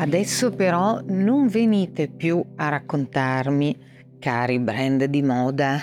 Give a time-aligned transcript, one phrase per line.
[0.00, 3.76] Adesso però non venite più a raccontarmi,
[4.20, 5.82] cari brand di moda,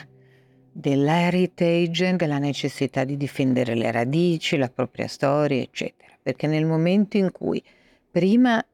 [0.71, 6.13] dell'heritage, della necessità di difendere le radici, la propria storia, eccetera.
[6.23, 7.61] Perché nel momento in cui
[8.09, 8.65] prima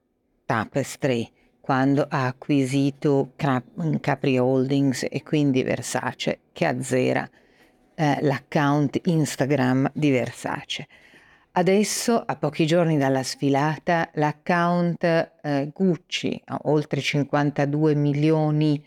[0.46, 1.28] Tapestry,
[1.60, 7.28] quando ha acquisito Capri Holdings e quindi Versace, che azzera
[7.96, 10.88] eh, l'account Instagram di Versace.
[11.54, 18.82] Adesso, a pochi giorni dalla sfilata, l'account eh, Gucci ha oltre 52 milioni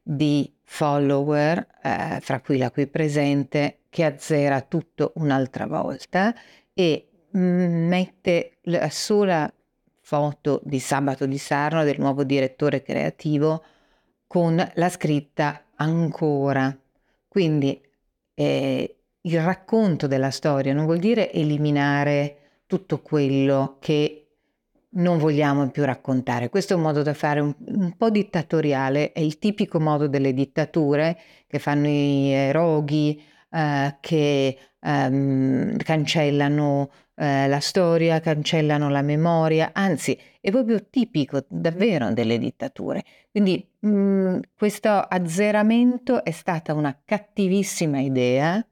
[0.00, 6.32] di follower, eh, fra cui la qui presente, che azzera tutto un'altra volta
[6.72, 9.52] e mm, mette la sola
[10.00, 13.64] foto di Sabato di Sarno, del nuovo direttore creativo,
[14.28, 16.76] con la scritta ancora.
[17.26, 17.80] Quindi
[18.34, 18.96] eh,
[19.26, 24.24] il racconto della storia non vuol dire eliminare tutto quello che
[24.96, 26.48] non vogliamo più raccontare.
[26.48, 30.32] Questo è un modo da fare un, un, po' dittatoriale, è il tipico modo delle
[30.32, 39.70] dittature che fanno i roghi, eh, che ehm, cancellano eh, la storia, cancellano la memoria,
[39.72, 43.02] anzi è proprio tipico davvero delle dittature.
[43.30, 48.64] Quindi mh, mm, questo azzeramento è stata una cattivissima idea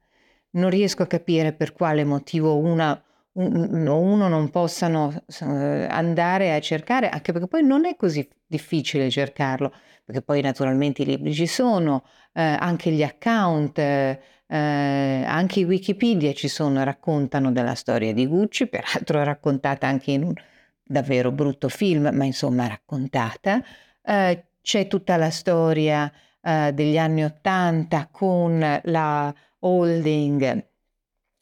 [0.53, 3.01] non riesco a capire per quale motivo una
[3.35, 9.73] o uno non possano andare a cercare, anche perché poi non è così difficile cercarlo,
[10.05, 16.33] perché poi naturalmente i libri ci sono, eh, anche gli account, eh, anche i Wikipedia
[16.35, 20.35] ci sono, raccontano della storia di Gucci, peraltro raccontata anche in un
[20.83, 23.63] davvero brutto film, ma insomma raccontata.
[24.03, 30.71] Eh, c'è tutta la storia eh, degli anni Ottanta con la holding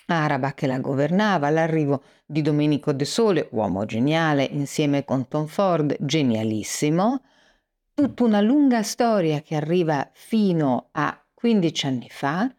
[0.07, 5.97] araba che la governava, l'arrivo di Domenico De Sole, uomo geniale, insieme con Tom Ford,
[6.01, 7.23] genialissimo,
[7.95, 12.53] tutta una lunga storia che arriva fino a 15 anni fa,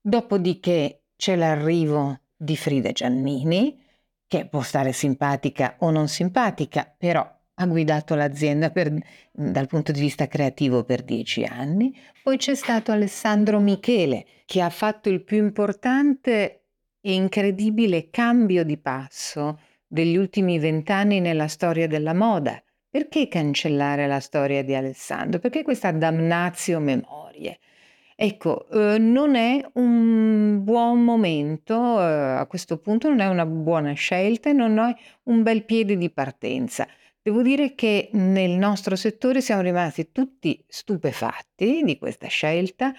[0.00, 3.82] dopodiché c'è l'arrivo di Frida Giannini,
[4.26, 8.92] che può stare simpatica o non simpatica, però ha guidato l'azienda per,
[9.30, 11.96] dal punto di vista creativo per dieci anni.
[12.22, 16.62] Poi c'è stato Alessandro Michele, che ha fatto il più importante
[17.00, 22.60] e incredibile cambio di passo degli ultimi vent'anni nella storia della moda.
[22.88, 25.40] Perché cancellare la storia di Alessandro?
[25.40, 27.58] Perché questa damnatio memorie?
[28.16, 32.04] Ecco, eh, non è un buon momento, eh,
[32.38, 34.94] a questo punto non è una buona scelta e non è
[35.24, 36.86] un bel piede di partenza.
[37.26, 42.92] Devo dire che nel nostro settore siamo rimasti tutti stupefatti di questa scelta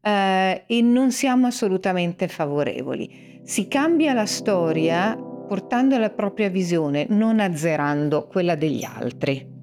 [0.00, 3.40] eh, e non siamo assolutamente favorevoli.
[3.42, 9.53] Si cambia la storia portando la propria visione, non azzerando quella degli altri.